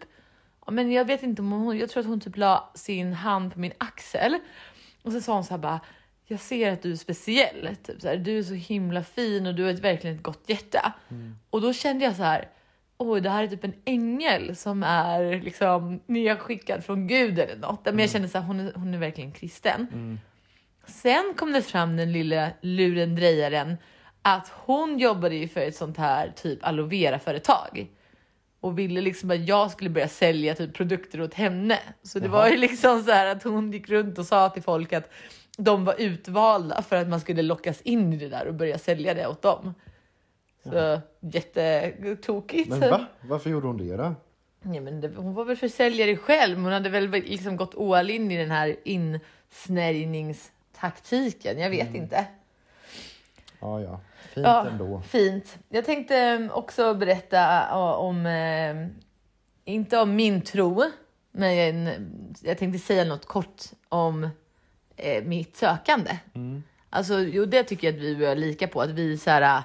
[0.71, 3.59] men jag vet inte om hon, jag tror att hon typ la sin hand på
[3.59, 4.39] min axel
[5.03, 5.79] och så sa hon så här bara,
[6.25, 9.55] jag ser att du är speciell, typ så här, du är så himla fin och
[9.55, 10.93] du har ett, verkligen ett gott hjärta.
[11.49, 12.47] Och då kände jag så här,
[12.99, 17.85] oj, det här är typ en ängel som är liksom nedskickad från Gud eller något.
[17.85, 19.87] Men jag kände så här, hon är, hon är verkligen kristen.
[20.85, 23.77] Sen kom det fram den lilla lurendrejaren
[24.21, 27.87] att hon jobbade ju för ett sånt här typ aloe vera företag
[28.61, 31.79] och ville liksom att jag skulle börja sälja typ produkter åt henne.
[32.03, 32.35] Så det Jaha.
[32.35, 35.11] var ju liksom så här att hon gick runt och sa till folk att
[35.57, 39.13] de var utvalda för att man skulle lockas in i det där och börja sälja
[39.13, 39.73] det åt dem.
[40.63, 42.69] Så jättetokigt.
[42.69, 43.05] Men va?
[43.21, 44.15] Varför gjorde hon det då?
[44.61, 48.09] Ja, men det, hon var väl försäljare själv, men hon hade väl liksom gått all
[48.09, 51.59] in i den här insnärjningstaktiken.
[51.59, 52.25] Jag vet inte.
[53.59, 53.99] Ja, ja.
[54.33, 55.01] Fint Ja, ändå.
[55.01, 55.57] Fint.
[55.69, 58.87] Jag tänkte eh, också berätta om, eh,
[59.65, 60.83] inte om min tro,
[61.31, 61.95] men jag,
[62.41, 64.29] jag tänkte säga något kort om
[64.95, 66.17] eh, mitt sökande.
[66.89, 69.63] Alltså, jo, det tycker jag att vi är lika på, att vi, så här,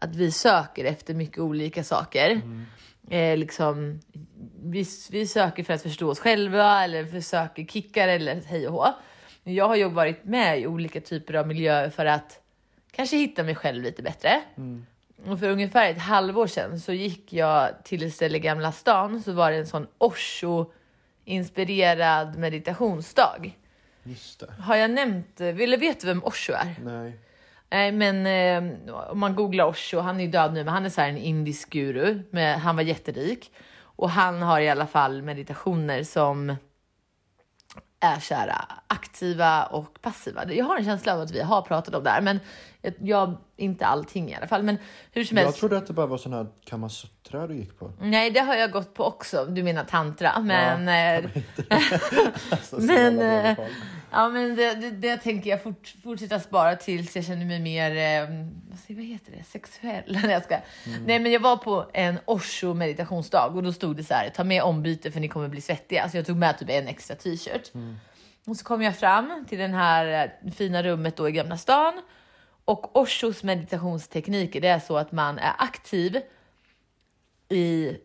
[0.00, 2.40] att vi söker efter mycket olika saker.
[3.10, 4.00] Eh, liksom,
[4.62, 8.86] vi, vi söker för att förstå oss själva eller försöker kickar eller hej och hå.
[9.44, 12.40] Jag har ju varit med i olika typer av miljöer för att
[12.90, 14.40] kanske hitta mig själv lite bättre.
[15.26, 19.22] Och för ungefär ett halvår sedan så gick jag till ett ställe i Gamla stan
[19.22, 23.52] så var det en sån Osho-inspirerad meditationsdag.
[24.02, 24.52] Just det.
[24.58, 26.74] Har jag nämnt, eller vet du vem Osho är?
[26.84, 27.12] Nej.
[27.70, 30.88] Nej men eh, om man googlar Osho, han är ju död nu men han är
[30.88, 33.52] så en indisk guru, med, han var jätterik.
[33.82, 36.56] Och han har i alla fall meditationer som
[38.00, 38.54] är så här
[38.86, 40.52] aktiva och passiva.
[40.52, 42.40] Jag har en känsla av att vi har pratat om det här men
[42.82, 44.62] jag, jag inte allting i alla fall.
[44.62, 44.76] Men
[45.12, 45.58] hur som Jag helst.
[45.58, 47.92] trodde att det bara var sån här kamasutra du gick på.
[48.00, 50.40] Nej det har jag gått på också, du menar tantra.
[50.40, 51.30] Men, eh,
[52.50, 53.58] Alltså, så Men, eh.
[54.10, 57.90] Ja, men det, det, det tänker jag fort, fortsätta spara tills jag känner mig mer,
[57.90, 58.28] eh,
[58.88, 60.02] vad, heter det, sexuell.
[60.22, 60.58] Nej, jag ska.
[61.06, 64.44] Nej, men jag var på en Osho meditationsdag och då stod det så här, ta
[64.44, 66.08] med ombyte för ni kommer bli svettiga.
[66.08, 67.72] Så jag tog med typ en extra t-shirt.
[68.46, 72.02] Och så kom jag fram till det här fina rummet då i Gamla stan.
[72.64, 76.20] Och Oshos meditationstekniker, det är så att man är aktiv
[77.50, 77.96] i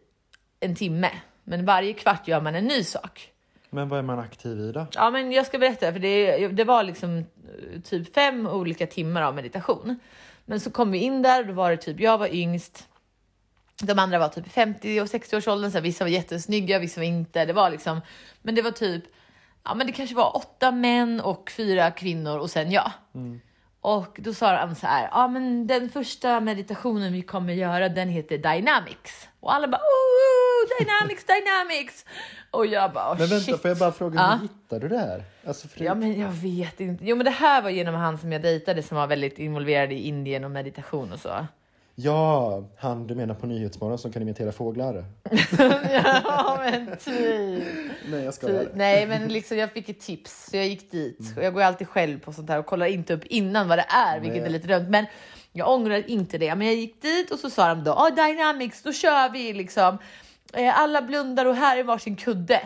[0.60, 1.12] en timme.
[1.43, 3.31] Men varje kvart gör man en ny sak.
[3.69, 4.88] Men vad är man aktiv i då?
[4.95, 9.21] Ja, men jag ska berätta, för det, det var liksom eh, typ fem olika timmar
[9.21, 9.99] av meditation.
[10.45, 12.88] Men så kom vi in där och då var det typ, jag var yngst.
[13.81, 17.05] De andra var typ 50 och 60 års åldern, så vissa var jättesnygga, vissa var
[17.05, 17.45] inte.
[17.45, 18.01] Det var liksom,
[18.41, 19.03] men det var typ,
[19.63, 22.91] ja men det kanske var åtta män och fyra kvinnor och sen jag.
[23.85, 28.09] Och då sa han så här, ja men den första meditationen vi kommer göra den
[28.09, 29.27] heter Dynamics.
[29.39, 32.05] Och alla bara, oh, Dynamics, Dynamics!
[32.51, 33.61] Och jag bara, oh, Men vänta, shit.
[33.61, 34.31] får jag bara fråga, Ja.
[34.35, 35.23] hur hittade du det här?
[35.47, 37.05] Alltså, för Ja, men jag vet inte.
[37.05, 39.95] Jo, men det här var genom han som jag dejtade som var väldigt involverad i
[40.07, 41.47] Indien och meditation och så.
[41.95, 45.05] Ja, han du menar på Nyhetsmorgon som kan imitera fåglar?
[45.89, 47.63] ja, men typ.
[48.10, 48.63] Nej, jag skojar.
[48.63, 48.75] typ.
[48.75, 51.19] Nej, men liksom jag fick ett tips så jag gick dit.
[51.38, 53.77] Och jag går ju alltid själv på sånt här och kollar inte upp innan vad
[53.77, 54.45] det är, vilket Nej.
[54.45, 54.89] är lite dumt.
[54.89, 55.05] Men
[55.51, 56.55] jag ångrar inte det.
[56.55, 59.97] Men jag gick dit och så sa de då, ah, Dynamics, då kör vi liksom.
[60.53, 62.62] Eh, alla blundar och här är varsin kudde.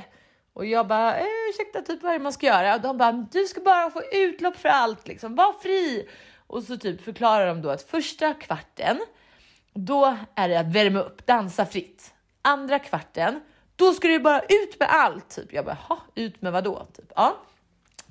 [0.54, 2.76] Och jag bara, eh, ursäkta, typ vad är det man ska göra?
[2.76, 5.36] Och de bara, du ska bara få utlopp för allt, liksom.
[5.36, 6.10] var fri.
[6.48, 9.00] Och så typ förklarar de då att första kvarten,
[9.74, 12.14] då är det att värma upp, dansa fritt.
[12.42, 13.42] Andra kvarten,
[13.76, 15.30] då ska du bara ut med allt.
[15.30, 15.54] Typ.
[15.54, 16.88] Jag bara, "Ha, ut med vad då?
[16.98, 17.12] Typ.
[17.16, 17.38] Ja.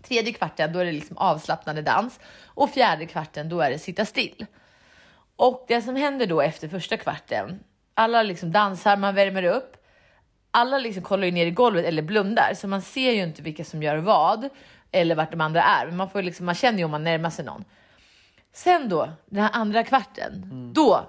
[0.03, 2.21] Tredje kvarten, då är det liksom avslappnande dans.
[2.47, 4.47] Och fjärde kvarten, då är det sitta still.
[5.37, 7.61] Och det som händer då efter första kvarten,
[7.95, 9.77] alla liksom dansar, man värmer upp.
[10.51, 13.65] Alla liksom kollar ju ner i golvet eller blundar, så man ser ju inte vilka
[13.65, 14.49] som gör vad
[14.93, 15.87] eller vart de andra är.
[15.87, 17.65] Men man, får liksom, man känner ju om man närmar sig någon.
[18.53, 21.07] Sen då, den här andra kvarten, då,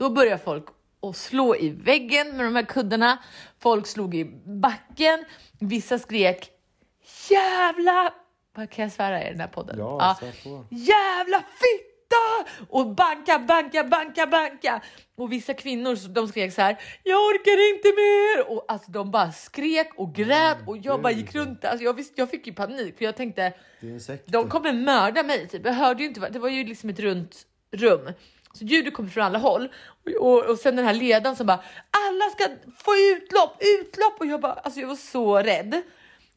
[0.00, 0.64] då börjar folk
[1.02, 3.18] att slå i väggen med de här kuddarna.
[3.58, 5.24] Folk slog i backen.
[5.60, 6.50] Vissa skrek
[7.30, 8.12] jävla...
[8.56, 9.78] Vad kan jag svära i den här podden?
[9.78, 10.64] Ja, på.
[10.70, 12.50] jävla fitta!
[12.68, 14.82] Och banka, banka, banka, banka.
[15.16, 18.56] Och vissa kvinnor de skrek så här, jag orkar inte mer.
[18.56, 21.64] Och alltså de bara skrek och grät och jag bara gick runt.
[21.64, 23.52] Alltså jag, visste, jag fick ju panik för jag tänkte,
[24.26, 25.48] de kommer mörda mig.
[25.48, 25.66] Typ.
[25.66, 28.12] Jag hörde ju inte, vad- det var ju liksom ett runt rum.
[28.52, 29.68] Så ljudet kommer från alla håll.
[30.20, 31.60] Och, och, och sen den här ledaren som bara,
[31.90, 32.44] alla ska
[32.84, 34.16] få utlopp, utlopp.
[34.20, 35.82] Och jag bara, alltså jag var så rädd.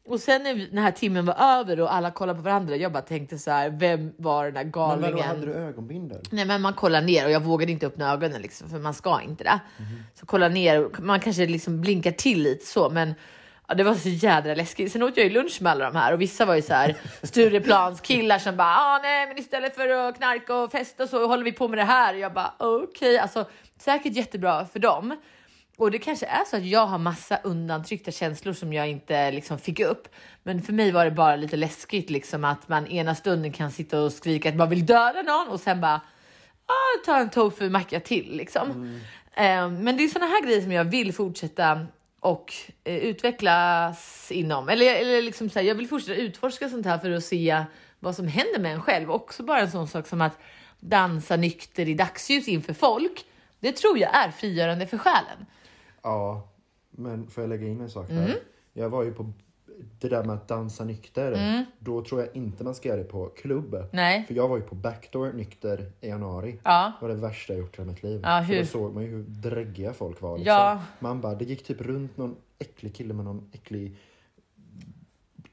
[0.06, 3.02] Och sen när den här timmen var över och alla kollade på varandra, jag bara
[3.02, 5.12] tänkte så här, vem var den här Men galningen?
[5.16, 6.20] vadå, hade du ögonbindel?
[6.30, 9.20] Nej men man kollar ner och jag vågade inte öppna ögonen liksom, för man ska
[9.22, 9.60] inte det.
[10.14, 13.14] Så kolla ner man kanske liksom blinkar till lite så men
[13.68, 14.92] Ja, det var så jädra läskigt.
[14.92, 16.96] Sen åt jag ju lunch med alla de här och vissa var ju så här
[17.22, 21.44] Stureplans killar som bara ah, nej, men istället för att knarka och festa så håller
[21.44, 22.14] vi på med det här.
[22.14, 23.16] Jag bara okej, okay.
[23.16, 23.46] alltså
[23.78, 25.16] säkert jättebra för dem.
[25.76, 29.58] Och det kanske är så att jag har massa undantryckta känslor som jag inte liksom
[29.58, 30.08] fick upp.
[30.42, 34.00] Men för mig var det bara lite läskigt liksom att man ena stunden kan sitta
[34.00, 36.00] och skrika att man vill döda någon och sen bara
[36.66, 38.70] ah, ta en tofu macka till liksom.
[38.70, 39.00] Mm.
[39.36, 41.86] Eh, men det är såna här grejer som jag vill fortsätta
[42.24, 42.52] och
[42.84, 44.68] eh, utvecklas inom.
[44.68, 47.64] Eller, eller liksom så här, jag vill fortsätta utforska sånt här för att se
[47.98, 49.10] vad som händer med en själv.
[49.10, 50.38] Också bara en sån sak som att
[50.80, 53.24] dansa nykter i dagsljus inför folk.
[53.60, 55.46] Det tror jag är frigörande för själen.
[56.02, 56.48] Ja,
[56.90, 58.24] men får jag lägga in en sak här?
[58.24, 58.38] Mm.
[58.72, 59.32] Jag var ju på
[60.00, 61.32] det där med att dansa nykter.
[61.32, 61.64] Mm.
[61.78, 63.88] Då tror jag inte man ska göra det på klubb.
[63.92, 64.24] Nej.
[64.26, 66.58] För jag var ju på backdoor nykter i januari.
[66.62, 66.92] Ja.
[67.00, 68.20] Det var det värsta jag gjort i mitt liv.
[68.22, 68.54] Ja, hur?
[68.54, 70.38] För då såg man ju hur dräggiga folk var.
[70.38, 70.54] Liksom.
[70.54, 70.82] Ja.
[70.98, 73.96] Man bara, det gick typ runt någon äcklig kille med någon äcklig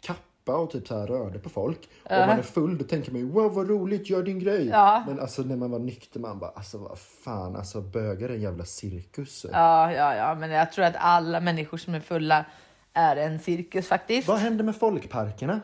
[0.01, 1.89] kappa och typ så här rörde på folk.
[2.11, 2.21] Uh.
[2.21, 4.67] Och man är full då tänker man ju wow vad roligt, gör din grej.
[4.67, 5.03] Ja.
[5.07, 8.41] Men alltså när man var nykter man bara alltså vad fan, alltså bögar är en
[8.41, 9.45] jävla cirkus.
[9.51, 12.45] Ja, ja, ja, men jag tror att alla människor som är fulla
[12.93, 14.27] är en cirkus faktiskt.
[14.27, 15.61] Vad händer med folkparkerna?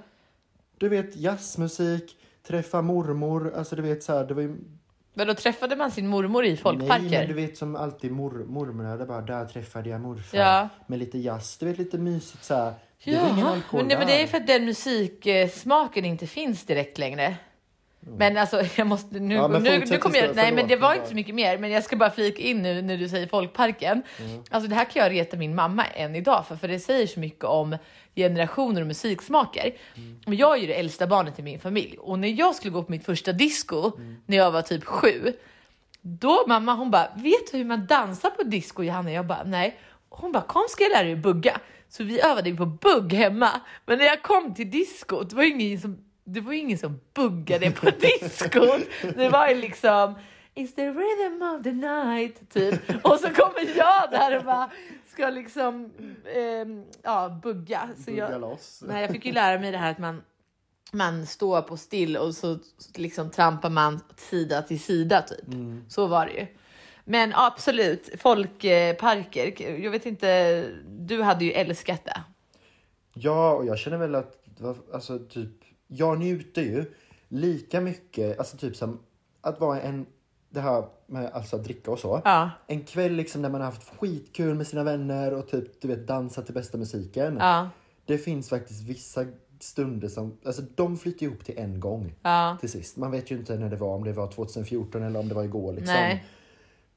[0.77, 4.57] Du vet jazzmusik, träffa mormor, alltså du vet så här, det var ju
[5.17, 7.03] men då träffade man sin mormor i folkparker?
[7.03, 10.37] Nej, men du vet som alltid mor, mormor, bara där träffade jag morfar.
[10.37, 10.69] Ja.
[10.87, 12.73] Med lite jazz, du vet lite mysigt så här.
[13.03, 16.97] Det ingen alkohol men, nej, men det är för att den musiksmaken inte finns direkt
[16.97, 17.35] längre.
[18.17, 21.07] Men alltså, jag måste, nu, ja, nu, nu kommer jag, nej men det var inte
[21.07, 24.01] så mycket mer, men jag ska bara flika in nu när du säger folkparken.
[24.19, 24.43] Mm.
[24.49, 27.19] Alltså det här kan jag reta min mamma än idag för, för det säger så
[27.19, 27.77] mycket om
[28.15, 29.75] generationer och musiksmaker.
[29.95, 30.37] Mm.
[30.37, 32.91] jag är ju det äldsta barnet i min familj och när jag skulle gå på
[32.91, 34.17] mitt första disco mm.
[34.25, 35.33] när jag var typ sju,
[36.01, 39.11] då mamma hon bara, vet du hur man dansar på disco Johanna?
[39.11, 39.79] Jag bara, nej.
[40.09, 41.59] Hon bara, kom ska jag lära dig bugga.
[41.89, 43.49] Så vi övade på bugg hemma.
[43.85, 47.71] Men när jag kom till discot, det var ingen som det var ingen som buggade
[47.71, 47.89] på
[48.21, 48.81] diskon.
[49.15, 50.15] Det var ju liksom
[50.55, 53.05] It's the rhythm of the night, typ.
[53.05, 54.69] Och så kommer jag där och bara
[55.07, 55.91] ska liksom
[56.25, 57.89] eh, ja, bugga.
[57.97, 58.83] Så bugga jag, loss.
[58.87, 60.21] Nej, jag fick ju lära mig det här att man,
[60.91, 62.59] man står på still och så
[62.95, 65.47] liksom trampar man sida till sida typ.
[65.47, 65.85] Mm.
[65.89, 66.47] Så var det ju.
[67.03, 69.77] Men absolut, folkparker.
[69.83, 72.23] Jag vet inte, du hade ju älskat det.
[73.13, 74.43] Ja, och jag känner väl att
[74.93, 76.85] alltså typ jag njuter ju
[77.27, 78.99] lika mycket, alltså typ som
[79.41, 80.05] att vara en,
[80.49, 82.21] det här med alltså att dricka och så.
[82.25, 82.49] Ja.
[82.67, 86.07] En kväll liksom när man har haft skitkul med sina vänner och typ du vet
[86.07, 87.37] dansa till bästa musiken.
[87.39, 87.69] Ja.
[88.05, 89.25] Det finns faktiskt vissa
[89.59, 92.15] stunder som, alltså de flyter ihop till en gång.
[92.21, 92.57] Ja.
[92.59, 92.97] Till sist.
[92.97, 95.43] Man vet ju inte när det var, om det var 2014 eller om det var
[95.43, 95.93] igår liksom.
[95.93, 96.25] Nej.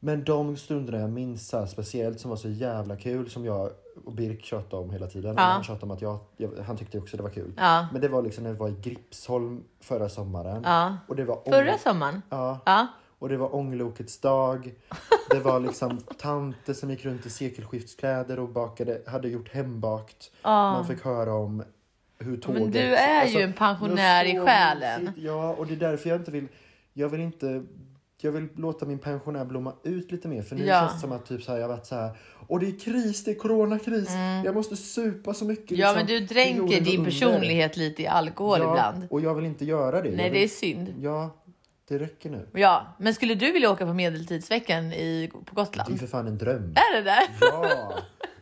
[0.02, 3.70] Men de stunderna jag minns speciellt som var så jävla kul som jag
[4.04, 5.34] och Birk tjatade om hela tiden.
[5.36, 5.42] Ja.
[5.42, 7.52] Han tjatade om att jag, jag, han tyckte också det var kul.
[7.56, 7.86] Ja.
[7.92, 10.62] Men det var liksom när vi var i Gripsholm förra sommaren.
[10.64, 10.96] Ja.
[11.08, 12.22] Och det var förra sommaren?
[12.28, 12.58] Ja.
[12.66, 12.86] ja.
[13.18, 14.74] Och det var ånglokets dag.
[15.30, 20.30] Det var liksom tanter som gick runt i sekelskiftskläder och bakade, hade gjort hembakt.
[20.44, 21.62] Man fick höra om
[22.18, 22.62] hur tåget...
[22.62, 25.12] Men du är alltså, ju en pensionär i själen.
[25.16, 26.48] Ja, och det är därför jag inte vill...
[26.92, 27.64] Jag vill inte
[28.24, 30.42] jag vill låta min pensionär blomma ut lite mer.
[30.42, 30.80] För nu ja.
[30.80, 32.11] känns det som att typ så här, jag varit så här,
[32.46, 34.11] och det är kris, det är coronakris.
[34.11, 34.44] Mm.
[34.44, 35.78] Jag måste supa så mycket.
[35.78, 39.06] Ja, liksom, men du dränker din personlighet lite i alkohol ja, ibland.
[39.11, 40.11] och jag vill inte göra det.
[40.11, 40.94] Nej, vill, det är synd.
[41.00, 41.30] Ja,
[41.88, 42.48] det räcker nu.
[42.52, 45.90] Ja, men skulle du vilja åka på medeltidsveckan i, på Gotland?
[45.90, 46.74] Det är för fan en dröm.
[46.76, 47.22] Är det det?
[47.40, 47.92] Ja.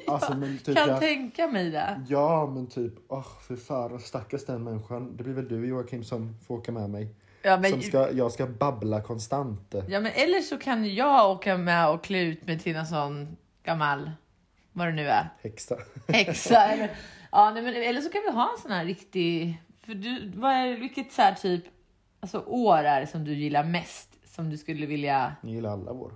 [0.06, 0.32] Alltså,
[0.64, 2.02] typ kan jag, tänka mig det.
[2.08, 5.16] Ja, men typ, åh, oh, för fan, stackars den människan.
[5.16, 7.14] Det blir väl du Joakim som får åka med mig.
[7.42, 9.74] Ja, men, som ska, jag ska babbla konstant.
[9.88, 13.36] Ja, men eller så kan jag åka med och klä ut mig till en sån
[13.64, 14.10] gammal,
[14.72, 15.28] vad det nu är.
[15.42, 15.76] Häxa.
[16.08, 16.62] Häxa.
[16.72, 16.90] eller,
[17.32, 20.52] ja, nej, men, eller så kan vi ha en sån här riktig, för du, vad
[20.52, 21.64] är, vilket så här typ,
[22.20, 24.08] alltså år är det som du gillar mest?
[24.24, 25.36] Som du skulle vilja...
[25.42, 26.12] Jag gillar alla år.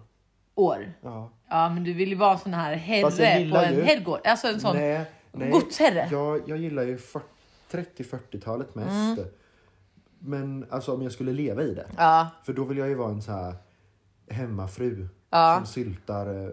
[0.54, 0.92] År?
[1.00, 1.30] Ja.
[1.48, 4.20] Ja, men du vill ju vara en sån här herre på en herrgård.
[4.24, 5.50] Alltså en sån nej, nej.
[5.50, 6.08] godsherre.
[6.10, 6.98] Jag, jag gillar ju
[7.70, 9.18] 30-40-talet mest.
[9.18, 9.24] Mm.
[10.24, 11.86] Men alltså om jag skulle leva i det.
[11.96, 12.30] Ja.
[12.44, 13.54] För då vill jag ju vara en så här
[14.30, 15.56] hemmafru ja.
[15.56, 16.50] som syltar, eh,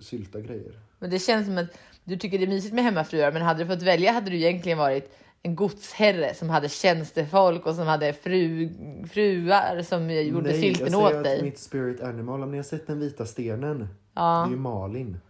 [0.00, 0.80] syltar grejer.
[0.98, 3.66] Men det känns som att du tycker det är mysigt med hemmafruar, men hade du
[3.66, 8.70] fått välja hade du egentligen varit en godsherre som hade tjänstefolk och som hade fru,
[9.10, 11.12] fruar som gjorde Nej, sylten åt dig.
[11.12, 14.44] Nej, jag säger att mitt spirit animal, om ni har sett den vita stenen, ja.
[14.46, 15.20] det är ju Malin.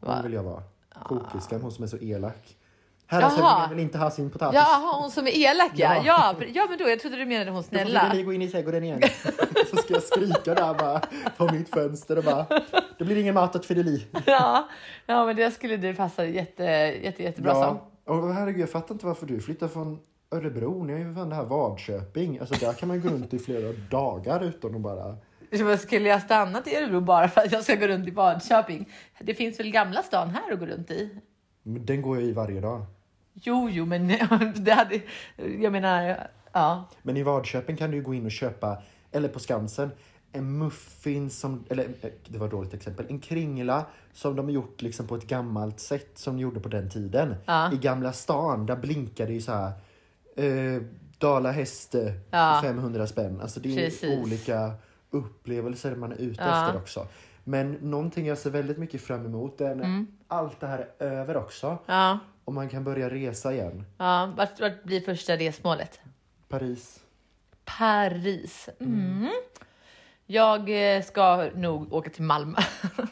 [0.00, 0.62] Hon vill jag vara.
[1.04, 2.56] Kokiskan, hon som är så elak.
[3.10, 4.54] Häradshövdingen vill inte ha sin potatis.
[4.54, 6.02] Jaha, hon som är elak ja.
[6.04, 6.34] Ja.
[6.54, 8.00] Ja, men då, jag trodde du menade hon Då får snälla.
[8.00, 9.02] Fridolin gå in i trädgården igen.
[9.70, 11.00] så ska jag skrika där bara
[11.36, 12.46] på mitt fönster och bara,
[12.98, 14.02] det blir ingen mat åt Fridolin.
[14.26, 14.68] Ja,
[15.06, 16.62] ja, men det skulle du passa jätte,
[17.02, 17.78] jätte, jättebra som.
[18.06, 19.98] Ja, och herregud, jag fattar inte varför du flyttar från
[20.30, 20.84] Örebro.
[20.84, 22.38] Ni har ju fan det här Vadköping.
[22.38, 25.16] Alltså där kan man gå runt i flera dagar utan att bara...
[25.78, 28.92] Skulle jag stanna i Örebro bara för att jag ska gå runt i Badköping?
[29.20, 31.20] Det finns väl Gamla stan här att gå runt i?
[31.62, 32.86] Den går jag i varje dag.
[33.42, 34.08] Jo, jo, men
[34.56, 35.00] det hade...
[35.36, 36.84] Jag menar, ja.
[37.02, 39.90] Men i Vadköping kan du gå in och köpa, eller på Skansen,
[40.32, 44.52] en muffin som, eller eh, det var ett dåligt exempel, en kringla som de har
[44.52, 47.34] gjort liksom på ett gammalt sätt som de gjorde på den tiden.
[47.46, 47.72] Ja.
[47.72, 49.72] I Gamla stan, där blinkar det ju så här
[50.36, 50.82] eh,
[51.18, 52.58] Dala häste, Ja.
[52.62, 53.40] 500 spänn.
[53.40, 54.18] Alltså det är Precis.
[54.24, 54.72] olika
[55.10, 56.66] upplevelser man är ute Ja.
[56.66, 57.06] efter också.
[57.44, 60.06] Men någonting jag ser väldigt mycket fram emot är när Mm.
[60.28, 62.18] allt det här är över också Ja,
[62.50, 63.84] och man kan börja resa igen.
[63.98, 64.32] ja.
[64.36, 66.00] Vart, vart blir första resmålet?
[66.48, 67.00] Paris.
[67.64, 68.68] Paris.
[68.80, 69.30] Mm.
[70.26, 72.58] Jag eh, ska nog åka till Malmö.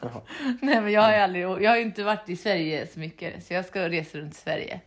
[0.62, 3.44] Nej, men jag har ju aldrig, jag har ju inte varit i Sverige så mycket,
[3.44, 4.80] så jag ska resa runt Sverige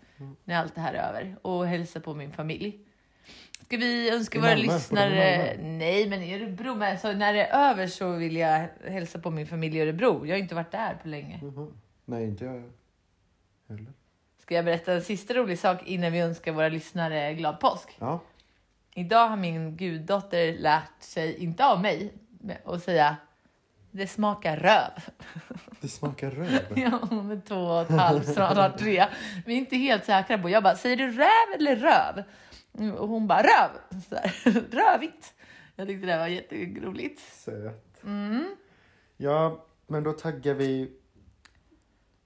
[0.44, 2.80] när allt det här är över och hälsa på min familj.
[3.66, 4.74] Ska vi önska I våra Malmö?
[4.74, 5.58] Lyssnare...
[5.62, 6.76] Nej, men i Örebro.
[6.76, 10.26] Men så när det är över så vill jag hälsa på min familj i Örebro.
[10.26, 11.40] Jag har inte varit där på länge.
[11.44, 11.74] Mhm.
[12.06, 12.64] Nej, inte jag
[13.70, 13.94] heller.
[14.52, 17.98] Ska jag berätta en sista rolig sak innan vi önskar våra lyssnare glad påsk?
[18.00, 18.20] Ja.
[18.96, 22.14] Idag har min guddotter lärt sig, inte av mig,
[22.66, 23.18] att säga
[23.92, 24.92] det smakar röv.
[25.82, 26.74] Det smakar röv.
[26.76, 29.06] Ja, hon är två och ett halvt, snart tre.
[29.46, 30.50] Vi är inte helt säkra på.
[30.50, 32.24] Jag bara, säger du räv eller röv?
[32.98, 34.02] Och hon bara, röv.
[34.10, 34.34] Så där.
[34.72, 35.34] Rövigt.
[35.76, 37.22] Jag tyckte det var jätteroligt.
[37.34, 38.04] Söt.
[38.04, 38.56] Mm.
[39.18, 40.92] Ja, men då taggar vi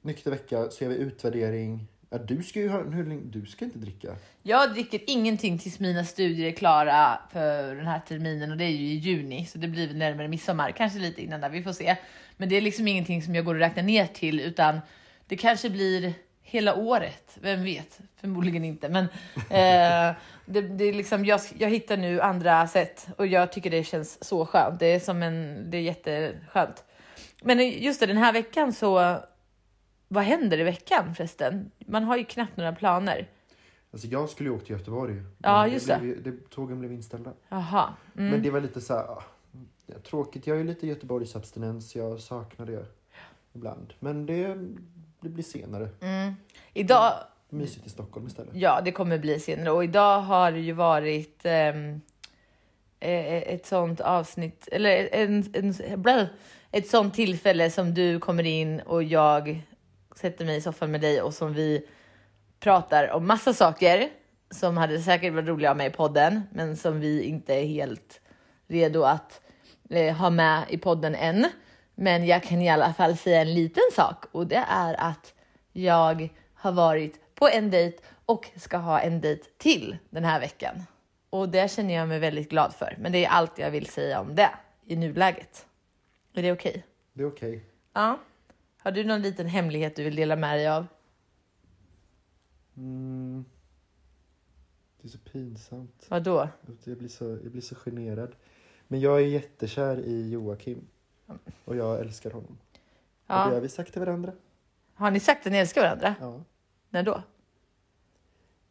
[0.02, 1.88] nykter vecka, så gör vi utvärdering.
[2.10, 4.16] Ja, du ska ju ha, hur länge, du ska inte dricka.
[4.44, 8.70] Jag dricker ingenting tills mina studier är klara för den här terminen och det är
[8.70, 11.96] ju i juni så det blir närmare midsommar, kanske lite innan där, vi får se.
[12.38, 14.80] Men det är liksom ingenting som jag går och räknar ner till utan
[15.28, 18.00] det kanske blir hela året, vem vet?
[18.22, 20.16] Förmodligen inte, men eh,
[20.46, 24.24] det, det är liksom, jag, jag hittar nu andra sätt och jag tycker det känns
[24.24, 24.80] så skönt.
[24.80, 26.84] Det är som en, det är jätteskönt.
[27.42, 29.20] Men just det, den här veckan så,
[30.08, 31.72] vad händer i veckan förresten?
[31.86, 33.30] Man har ju knappt några planer.
[33.92, 35.24] Alltså jag skulle ju åka till Göteborg.
[35.38, 36.00] Ja, just det.
[36.02, 37.34] Blev, det tågen blev inställda.
[37.50, 37.94] Jaha.
[38.18, 38.30] Mm.
[38.30, 39.24] Men det var lite så här, ah,
[39.86, 40.48] ja, tråkigt.
[40.48, 42.86] Jag är ju lite Göteborgsabstinens, jag saknar det
[43.54, 43.94] ibland.
[44.00, 44.58] Men det,
[45.22, 45.90] det blir senare.
[46.02, 46.34] Mm.
[46.74, 47.14] Idag,
[47.50, 48.56] Mysigt i Stockholm istället.
[48.56, 51.94] ja det kommer bli senare och idag har det ju varit eh,
[53.00, 56.28] ett sånt avsnitt, eller en, en,
[56.72, 59.62] ett sånt tillfälle som du kommer in och jag
[60.16, 61.88] sätter mig i soffan med dig och som vi
[62.60, 64.10] pratar om massa saker
[64.52, 68.22] som hade säkert varit roliga med i podden, men som vi inte är helt
[68.68, 69.42] redo att
[69.90, 71.48] eh, ha med i podden än.
[71.96, 75.34] Men jag kan i alla fall säga en liten sak och det är att
[75.74, 80.84] jag har varit på en dejt och ska ha en dejt till den här veckan.
[81.30, 82.96] Och det känner jag mig väldigt glad för.
[83.00, 84.50] Men det är allt jag vill säga om det
[84.86, 85.66] i nuläget.
[86.34, 86.86] Är det okej?
[87.14, 87.64] Det är okej.
[87.94, 88.20] Ja.
[88.86, 90.88] Har du någon liten hemlighet du vill dela med dig av?
[92.78, 93.46] Mm.
[95.02, 96.06] Det är så pinsamt.
[96.10, 96.50] Vad då?
[96.84, 98.36] Jag blir, så, jag blir så generad.
[98.88, 100.88] Men jag är jättekär i Joakim.
[101.66, 102.58] Och jag älskar honom.
[102.72, 102.78] Och
[103.28, 103.36] det Ja.
[103.36, 104.34] har vi sagt till varandra.
[104.94, 106.16] Har ni sagt att ni älskar varandra?
[106.20, 106.44] Ja,
[106.90, 107.24] När då?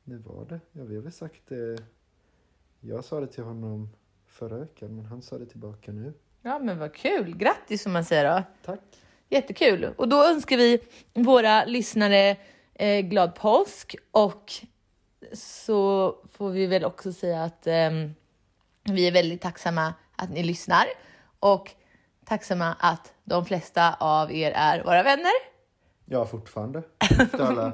[0.04, 0.60] det var det.
[0.72, 1.82] Ja, vi har väl sagt det.
[2.80, 3.88] Jag sa det till honom
[4.26, 6.12] förra veckan, men han sa det tillbaka nu.
[6.42, 7.36] Ja, men vad kul.
[7.36, 8.42] Grattis som man säger då.
[8.64, 8.80] Tack.
[9.28, 9.84] Jättekul.
[9.96, 10.80] Och då önskar vi
[11.14, 12.36] våra lyssnare
[12.74, 14.52] eh, glad påsk och
[15.32, 18.14] så får vi väl också säga att ehm,
[18.84, 20.84] vi är väldigt tacksamma att ni lyssnar
[21.40, 21.70] och
[22.24, 25.32] tacksamma att de flesta av er är våra vänner.
[26.04, 26.82] Ja, fortfarande.
[26.98, 27.72] Efter alla,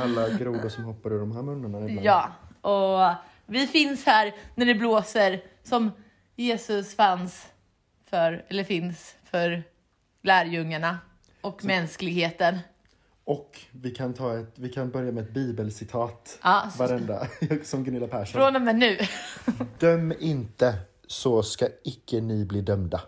[0.00, 2.06] alla grodor som hoppar ur de här munnarna ibland.
[2.06, 2.32] Ja,
[2.70, 3.14] och
[3.46, 5.90] vi finns här när det blåser som
[6.36, 7.46] Jesus fanns
[8.10, 9.62] för, eller finns för
[10.24, 10.98] lärjungarna
[11.40, 12.58] och mänskligheten.
[13.24, 16.38] Och vi kan, ta ett, vi kan börja med ett bibelcitat.
[16.42, 17.26] Ja, så- Varenda.
[17.64, 18.40] Som Gunilla Persson.
[18.40, 18.98] Från och med nu.
[19.78, 20.74] Döm inte,
[21.06, 23.00] så ska icke ni bli dömda.